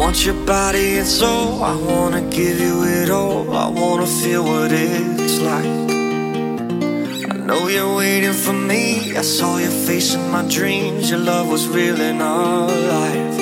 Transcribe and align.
want 0.00 0.24
your 0.24 0.46
body 0.46 0.96
and 0.96 1.06
soul. 1.06 1.62
I 1.62 1.76
wanna 1.76 2.22
give 2.22 2.58
you 2.58 2.84
it 2.84 3.10
all. 3.10 3.44
I 3.54 3.68
wanna 3.68 4.06
feel 4.06 4.42
what 4.42 4.72
it's 4.72 5.38
like. 5.50 5.74
I 7.32 7.36
know 7.48 7.68
you're 7.68 7.94
waiting 7.96 8.32
for 8.32 8.54
me. 8.54 9.14
I 9.14 9.20
saw 9.20 9.58
your 9.58 9.76
face 9.86 10.14
in 10.14 10.24
my 10.30 10.42
dreams. 10.56 11.10
Your 11.10 11.18
love 11.18 11.46
was 11.50 11.68
real 11.68 12.00
and 12.00 12.20
alive. 12.22 13.36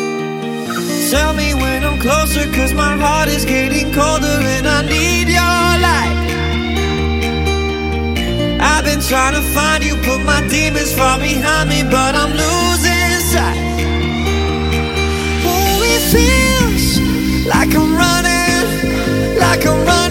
Tell 1.12 1.32
me 1.32 1.55
when 1.55 1.84
I'm 1.89 1.98
closer, 2.00 2.45
cause 2.57 2.72
my 2.75 2.95
heart 3.04 3.29
is 3.29 3.45
getting 3.45 3.93
colder 3.93 4.38
and 4.56 4.66
I 4.66 4.80
need 4.95 5.29
your 5.38 5.68
light. 5.86 6.18
I've 8.72 8.84
been 8.84 9.02
trying 9.11 9.34
to 9.40 9.45
find 9.56 9.84
you, 9.86 9.95
put 10.09 10.20
my 10.32 10.40
demons 10.48 10.93
far 10.93 11.18
behind 11.18 11.70
me, 11.70 11.80
but 11.84 12.12
I'm 12.20 12.32
losing 12.43 13.12
sight. 13.32 13.61
Oh, 15.46 15.93
it 15.95 16.02
feels 16.12 16.47
like 17.48 17.75
I'm 17.75 17.96
running, 17.96 19.38
like 19.38 19.66
I'm 19.66 19.84
running 19.86 20.07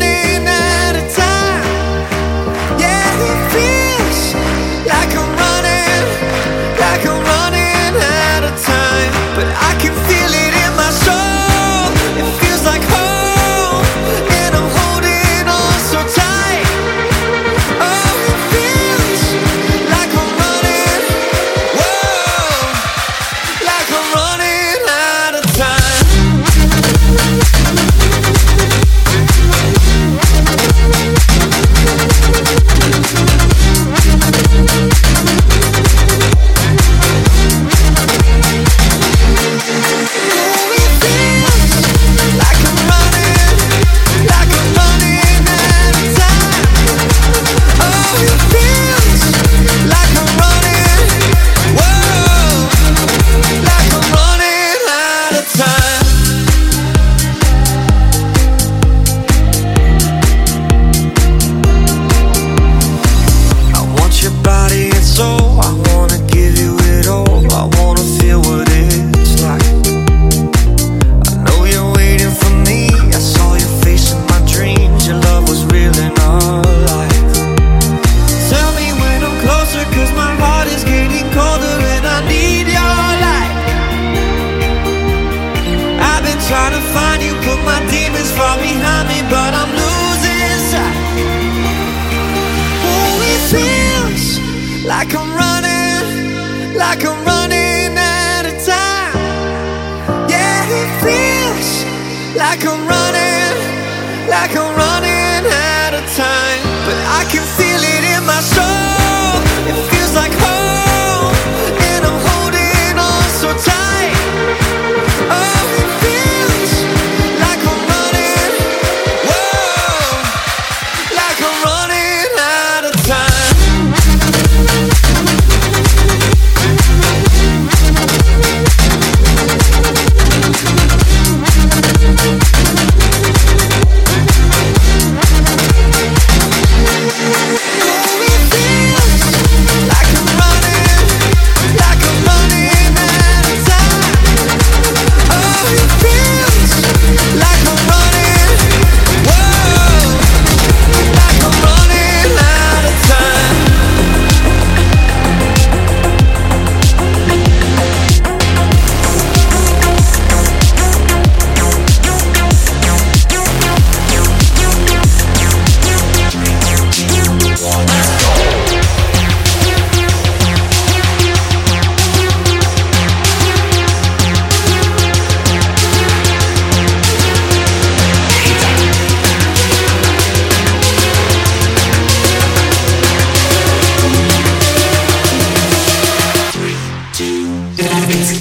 It's 188.10 188.37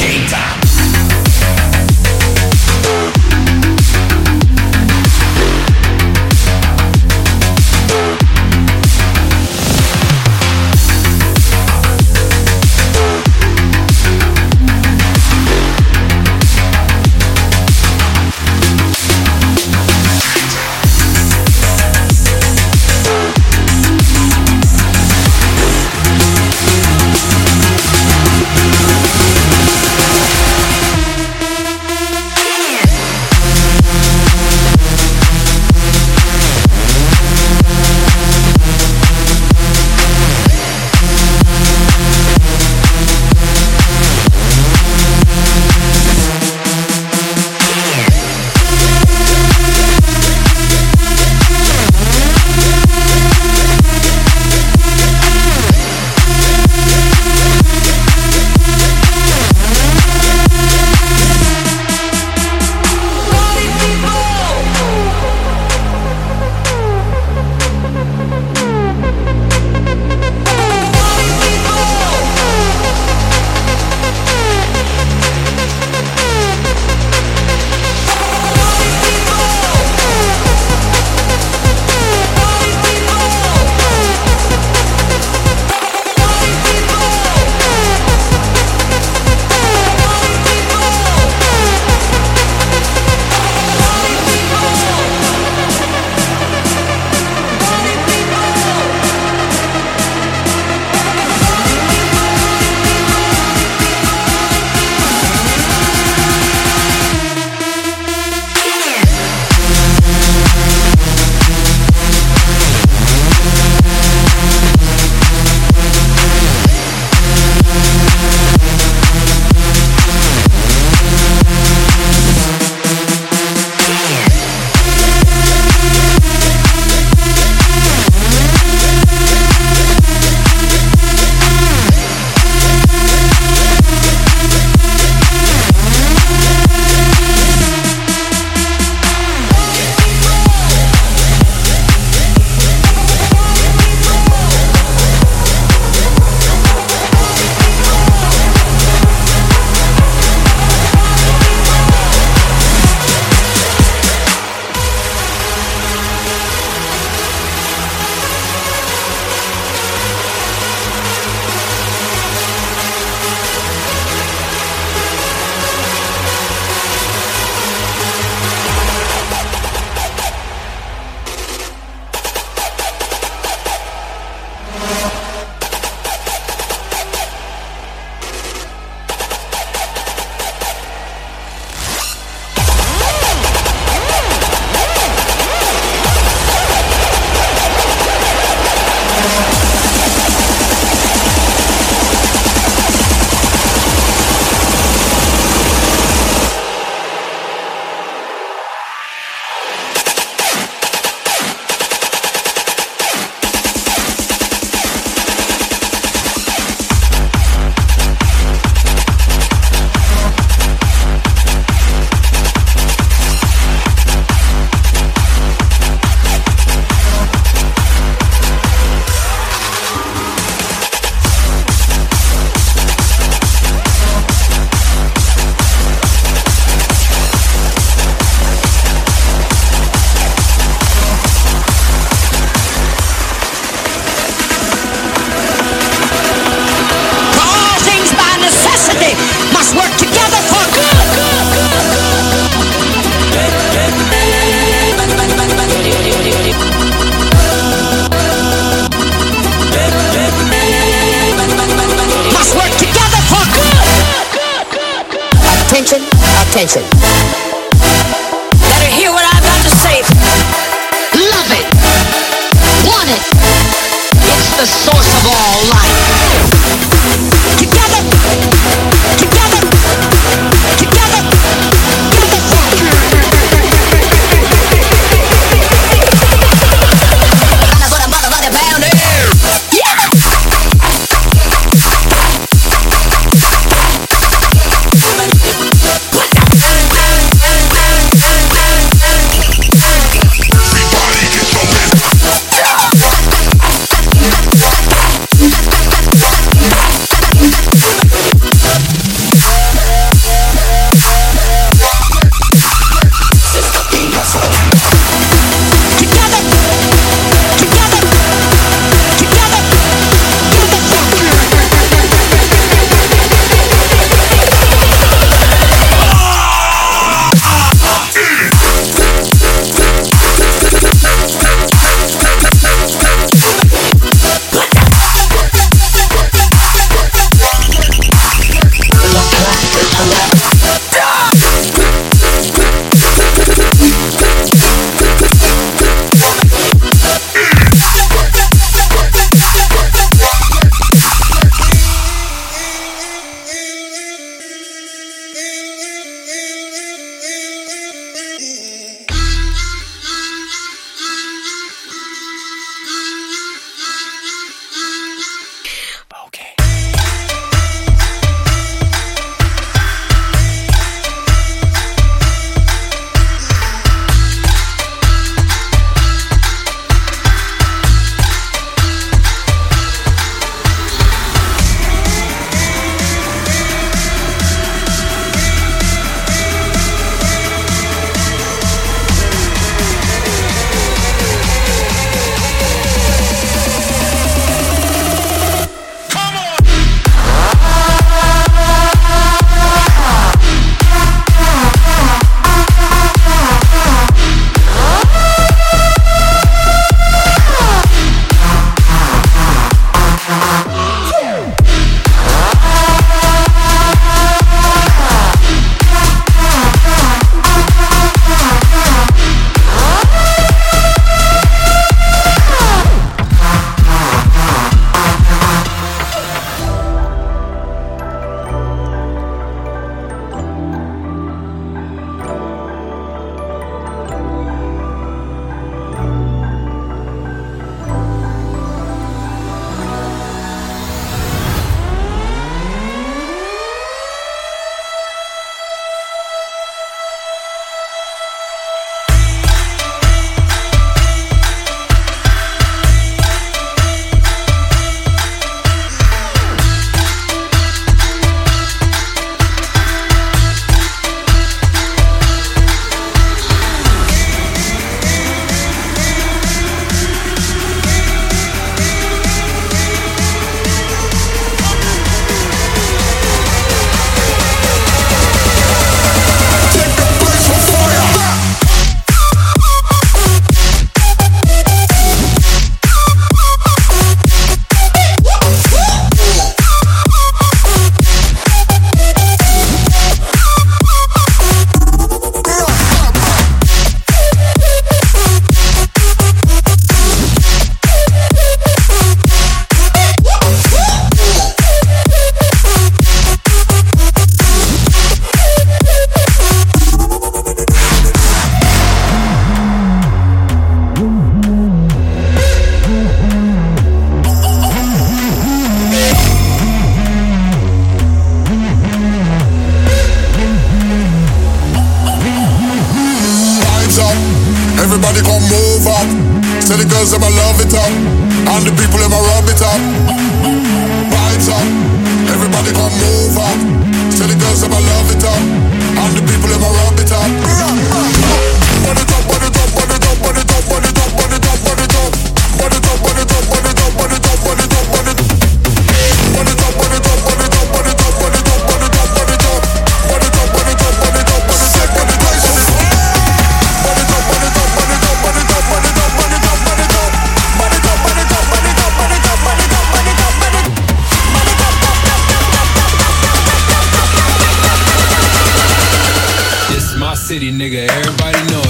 city, 557.26 557.50
nigga. 557.50 557.88
Everybody 557.90 558.38
know 558.52 558.65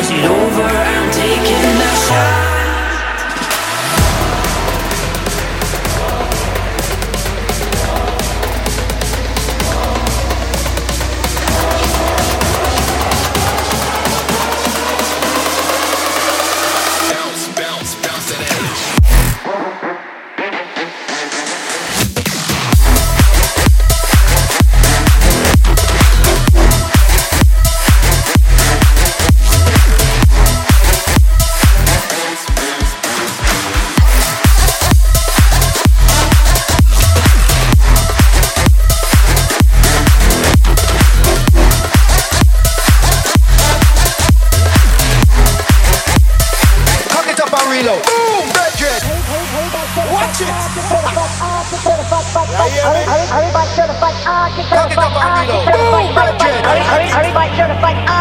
Is 0.00 0.10
it 0.10 0.24
over? 0.24 0.79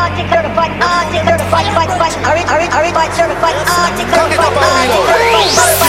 Arctic 0.10 0.26
certified, 0.34 0.72
Arctic 0.82 1.22
certified, 1.22 1.68
fight, 1.78 1.92
fight, 2.02 2.14
hurry, 2.26 2.42
hurry, 2.42 2.66
hurry, 2.66 2.92
fight, 2.92 3.14
certified, 3.14 3.54
Arctic 3.70 4.08
certified, 4.10 4.58
Arctic 4.58 5.06
certified, 5.06 5.89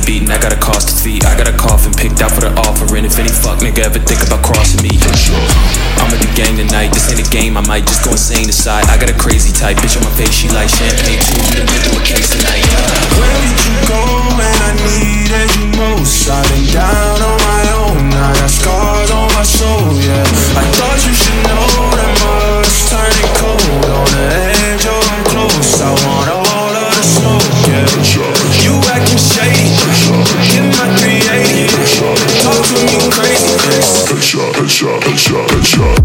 the 0.00 0.06
beat 0.06 0.30
I 0.30 0.38
got 0.40 0.52
a 0.52 0.60
cost 0.60 0.88
to 0.88 0.94
see. 0.94 1.18
I 1.22 1.36
got 1.36 1.48
a 1.48 1.56
coffin 1.56 1.92
picked 1.92 2.20
out 2.22 2.32
for 2.32 2.40
the 2.40 2.52
offering. 2.56 3.04
If 3.04 3.18
any 3.18 3.28
fuck 3.28 3.60
nigga 3.60 3.84
ever 3.84 3.98
think 3.98 4.20
about 4.24 4.44
crossing 4.44 4.80
me, 4.82 4.92
I'm 6.00 6.08
with 6.08 6.22
the 6.22 6.30
gang 6.36 6.56
tonight. 6.56 6.92
This 6.92 7.10
ain't 7.10 7.20
a 7.20 7.28
game, 7.30 7.56
I 7.56 7.64
might 7.66 7.84
just 7.86 8.04
go 8.04 8.12
insane 8.12 8.48
aside. 8.48 8.86
I 8.88 8.96
got 8.96 9.10
a 9.10 9.16
crazy 9.16 9.52
type, 9.52 9.76
bitch 9.78 9.96
on 9.96 10.04
my 10.04 10.14
face, 10.16 10.32
she 10.32 10.48
like 10.50 10.68
champagne 10.68 11.20
too. 11.20 11.40
We 11.40 11.60
done 11.60 11.68
been 11.68 11.82
through 11.84 12.00
a 12.00 12.04
case 12.06 12.30
tonight. 12.32 12.64
Where 13.18 13.38
did 13.44 13.58
you 13.66 13.76
go 13.88 14.02
when 14.36 14.56
I 14.68 14.72
needed 14.84 15.48
you 15.58 15.66
most? 15.76 16.28
I've 16.28 16.46
been 16.48 16.66
down 16.72 17.18
on 17.20 17.38
my 17.40 17.62
own, 17.84 18.04
I 18.14 18.30
got 18.38 18.50
scars 18.50 19.10
on 19.10 19.28
my 19.34 19.44
soul, 19.44 19.96
yeah. 20.00 20.24
I 20.56 20.64
thought 20.78 21.00
you 21.04 21.14
should 21.14 21.40
know 21.50 21.66
that 21.98 22.12
much 22.22 22.74
turning. 22.88 23.29
headshot, 34.10 34.52
headshot, 34.54 35.00
headshot, 35.02 35.48
headshot. 35.54 36.00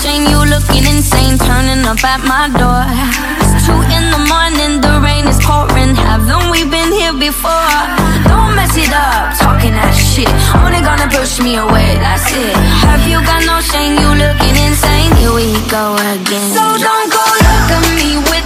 shame, 0.00 0.24
you 0.24 0.40
looking 0.48 0.84
insane, 0.88 1.36
turning 1.36 1.84
up 1.84 2.00
at 2.04 2.24
my 2.24 2.48
door. 2.56 2.82
It's 3.44 3.66
two 3.66 3.76
in 3.92 4.04
the 4.08 4.22
morning, 4.32 4.80
the 4.80 5.00
rain 5.04 5.28
is 5.28 5.38
pouring. 5.44 5.94
Haven't 5.94 6.48
we 6.50 6.64
been 6.64 6.90
here 6.92 7.12
before? 7.12 7.76
Don't 8.24 8.56
mess 8.56 8.72
it 8.76 8.92
up, 8.92 9.36
talking 9.36 9.76
that 9.76 9.92
shit. 9.92 10.32
Only 10.56 10.80
gonna 10.80 11.08
push 11.12 11.40
me 11.40 11.60
away, 11.60 12.00
that's 12.00 12.32
it. 12.32 12.56
Have 12.88 13.04
you 13.04 13.20
got 13.20 13.44
no 13.44 13.60
shame, 13.60 14.00
you 14.00 14.10
looking 14.16 14.56
insane? 14.56 15.12
Here 15.20 15.34
we 15.34 15.52
go 15.68 15.94
again. 16.16 16.48
So 16.56 16.64
don't 16.80 17.08
go 17.12 17.22
look 17.44 17.68
at 17.76 17.84
me 17.92 18.16
with. 18.30 18.41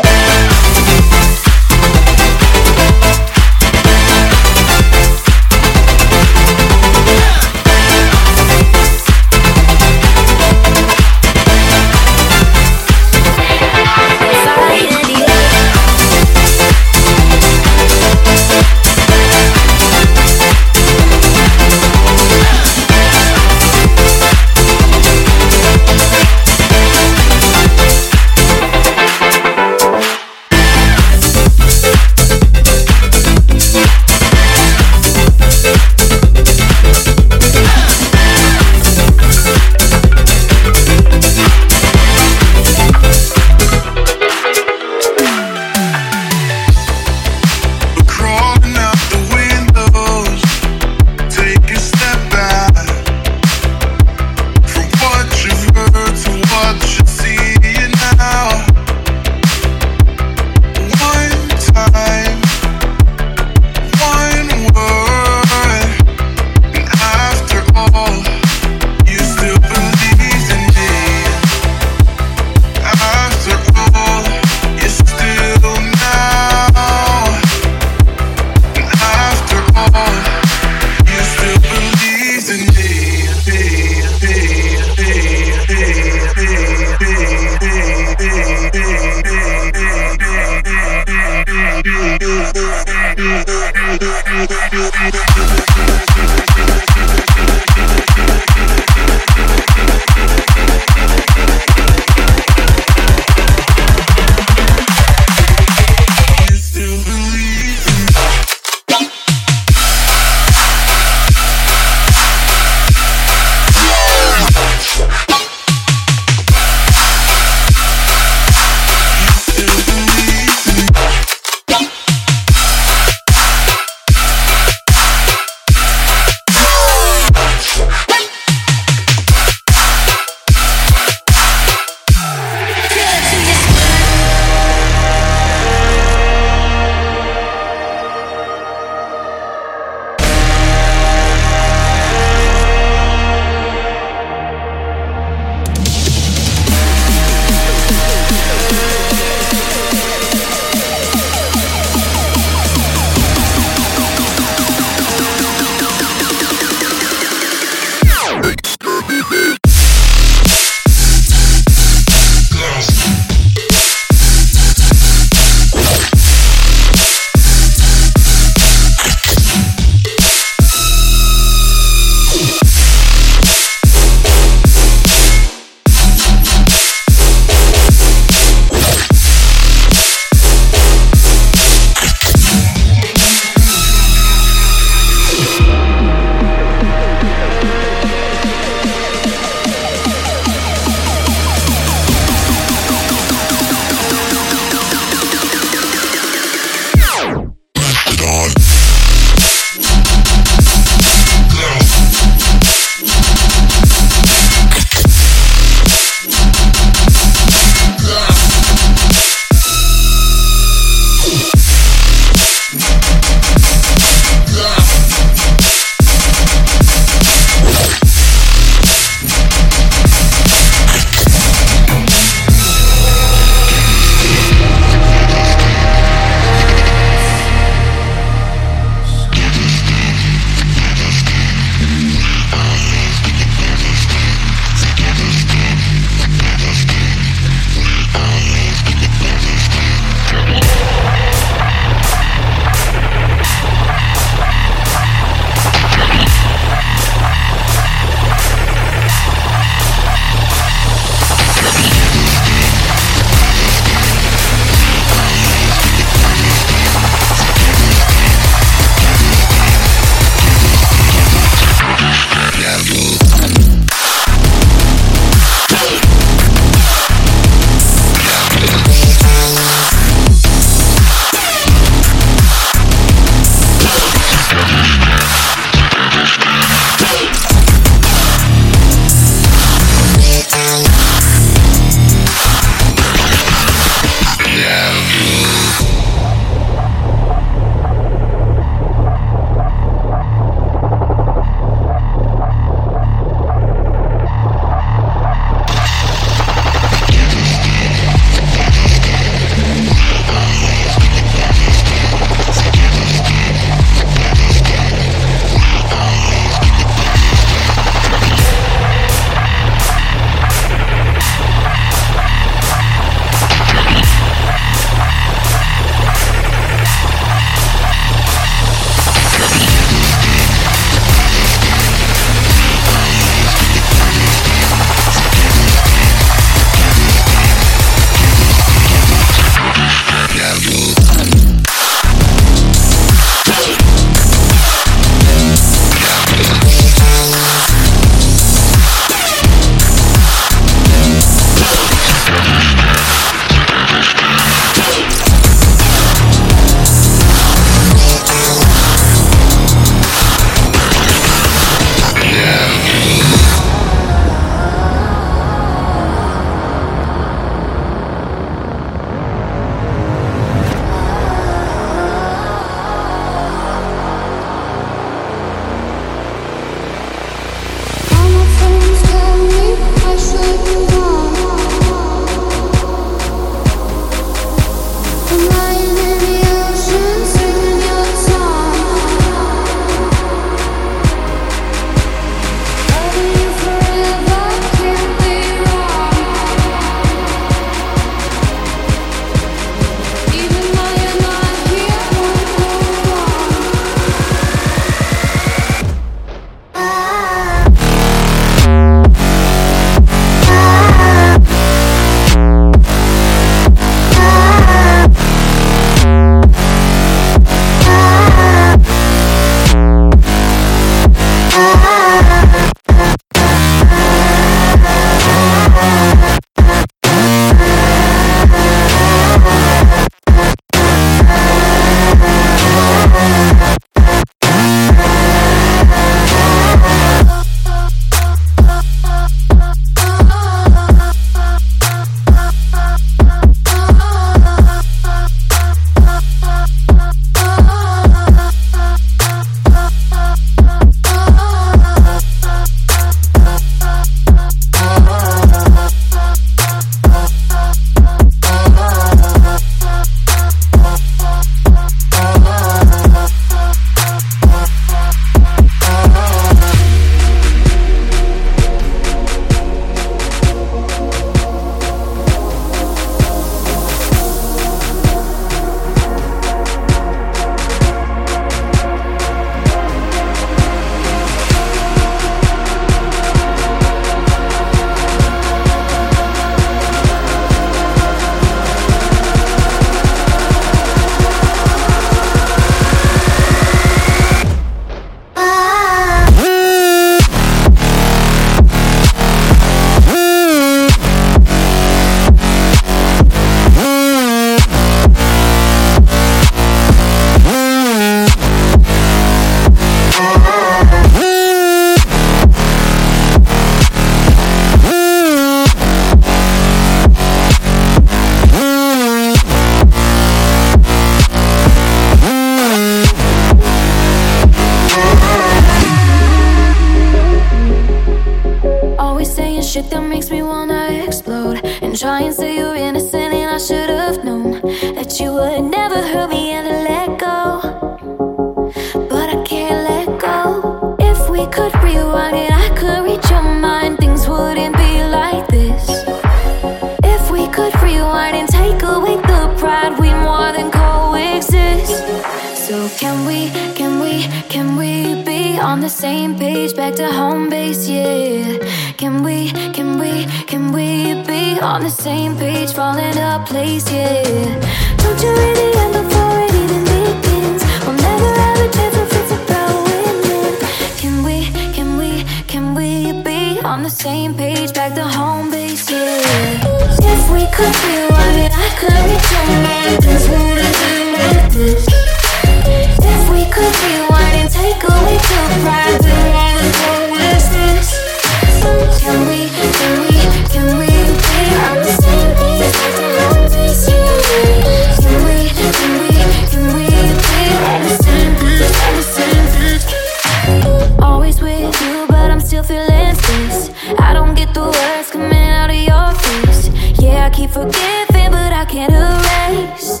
keep 597.46 597.54
forgiving, 597.54 598.30
but 598.30 598.52
I 598.52 598.64
can't 598.64 598.92
erase. 598.92 600.00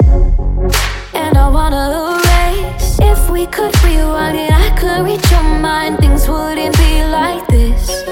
And 1.14 1.36
I 1.36 1.48
wanna 1.48 1.84
erase. 1.92 2.98
If 3.00 3.30
we 3.30 3.46
could 3.46 3.74
rewind 3.84 4.36
and 4.36 4.54
I 4.54 4.70
could 4.78 5.04
reach 5.04 5.30
your 5.30 5.42
mind, 5.60 5.98
things 5.98 6.28
wouldn't 6.28 6.76
be 6.76 7.04
like 7.04 7.46
this. 7.48 8.04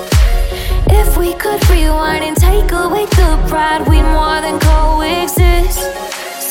If 0.86 1.16
we 1.16 1.34
could 1.34 1.60
rewind 1.70 2.24
and 2.24 2.36
take 2.36 2.70
away 2.72 3.06
the 3.06 3.44
pride, 3.48 3.88
we 3.88 4.02
more 4.02 4.40
than 4.40 4.58
coexist. 4.60 5.80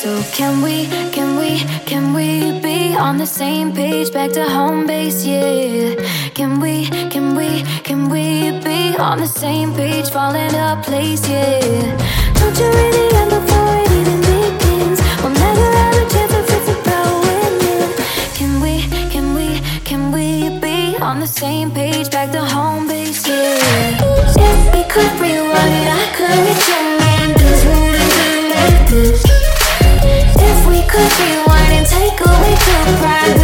So 0.02 0.22
can 0.34 0.62
we, 0.62 0.88
can 1.12 1.38
we, 1.38 1.60
can 1.86 2.14
we 2.14 2.60
be 2.60 2.96
on 2.96 3.18
the 3.18 3.28
same 3.28 3.74
page 3.74 4.12
back 4.12 4.32
to 4.32 4.44
home 4.50 4.86
base, 4.86 5.26
yeah? 5.26 5.96
Can 6.34 6.60
we, 6.60 6.88
can 7.10 7.36
we, 7.36 7.64
can 7.84 8.10
we 8.10 8.63
on 9.00 9.18
the 9.20 9.28
same 9.28 9.74
page, 9.74 10.10
falling 10.10 10.54
in 10.54 10.82
place, 10.82 11.28
yeah. 11.28 11.60
Don't 12.34 12.58
you 12.60 12.66
really 12.66 13.26
before 13.30 13.76
it 13.82 13.92
even 14.00 14.20
begins? 14.22 15.00
We'll 15.22 15.34
never 15.34 15.68
have 15.80 15.96
a 15.96 16.06
chance 16.12 16.34
if 16.34 16.50
it's 16.58 16.70
about 16.70 17.14
winning. 17.26 17.92
Can 18.36 18.62
we, 18.62 18.74
can 19.10 19.34
we, 19.36 19.60
can 19.84 20.12
we 20.12 20.60
be 20.60 20.98
on 20.98 21.20
the 21.20 21.28
same 21.28 21.72
page, 21.72 22.12
back 22.12 22.32
to 22.34 22.44
home 22.44 22.88
base, 22.88 23.28
yeah? 23.28 23.98
If 24.36 24.74
we 24.74 24.84
could 24.94 25.14
rewind 25.20 25.74
it, 25.82 25.90
I 25.90 26.06
could 26.18 26.40
return. 26.50 27.30
Cause 27.42 27.64
we're 27.66 28.50
like 28.54 28.90
this. 28.90 29.24
If 30.50 30.68
we 30.68 30.82
could 30.92 31.12
rewind 31.20 31.74
and 31.78 31.88
take 31.88 32.20
away 32.22 32.56
your 32.68 32.98
pride. 33.00 33.43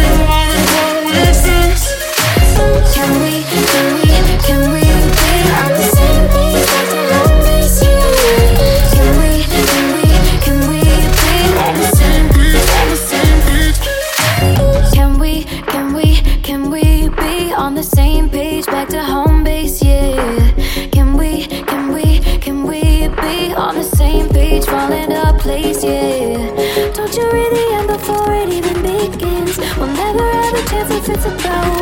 since 31.16 31.24
about 31.24 31.79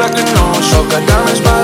like 0.00 0.16
a 0.16 0.24
no-show 0.32 0.82
Got 0.88 1.06
diamonds 1.06 1.40
by 1.42 1.59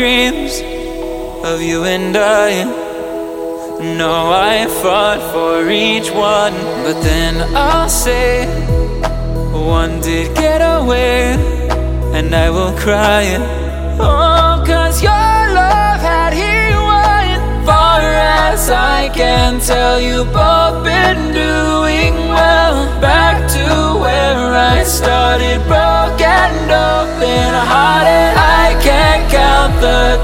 dreams 0.00 0.62
of 1.44 1.60
you 1.60 1.84
and 1.84 2.16
I. 2.16 2.64
No, 4.00 4.14
I 4.32 4.66
fought 4.80 5.20
for 5.32 5.68
each 5.68 6.08
one, 6.10 6.56
but 6.84 6.96
then 7.02 7.34
I'll 7.54 7.90
say 7.90 8.46
one 9.76 10.00
did 10.00 10.34
get 10.34 10.60
away, 10.76 11.34
and 12.16 12.34
I 12.34 12.48
will 12.48 12.74
cry. 12.84 13.24
Oh, 14.00 14.64
cause 14.70 15.02
your 15.02 15.34
love 15.60 16.00
had 16.10 16.32
he 16.42 16.56
won. 16.88 17.26
Far 17.66 18.00
as 18.00 18.70
I 18.70 19.10
can 19.20 19.60
tell, 19.60 20.00
you 20.00 20.24
both 20.24 20.76
been 20.82 21.20
doing 21.44 22.14
well. 22.36 22.76
Back 23.02 23.36
to 23.56 23.66
where 24.02 24.44
I 24.72 24.82
started, 24.84 25.58
broke 25.68 26.22
and 26.40 26.70
open 26.88 27.52
hearted 27.72 28.19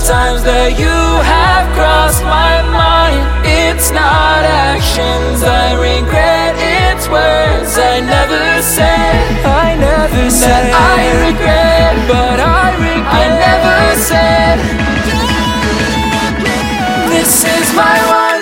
times 0.07 0.44
that 0.44 0.78
you 0.78 0.86
have 1.26 1.66
crossed 1.74 2.22
my 2.22 2.62
mind. 2.70 3.26
It's 3.42 3.90
not 3.90 4.46
actions 4.46 5.42
I 5.42 5.74
regret, 5.74 6.54
it's 6.54 7.11
words 7.11 7.74
I 7.74 7.98
never 8.07 8.62
said. 8.62 9.18
I 9.42 9.74
never 9.74 10.30
said 10.30 10.70
that 10.70 10.94
I 10.94 11.11
regret, 11.26 11.98
but 12.07 12.38
I 12.38 12.70
regret. 12.78 13.18
I 13.18 13.34
never 13.34 13.78
said 13.98 14.57
this 17.11 17.42
is 17.42 17.74
my 17.74 17.98
one. 18.07 18.36